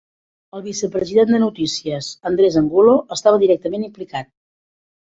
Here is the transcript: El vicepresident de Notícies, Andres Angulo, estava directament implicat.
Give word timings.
El 0.59 0.63
vicepresident 0.67 1.29
de 1.35 1.41
Notícies, 1.43 2.09
Andres 2.31 2.59
Angulo, 2.65 2.99
estava 3.19 3.45
directament 3.47 3.89
implicat. 3.93 4.35